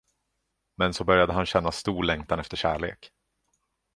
[0.75, 3.11] Men så började han känna stor längtan efter kärlek.